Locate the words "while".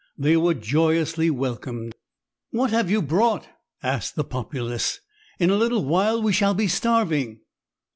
5.85-6.23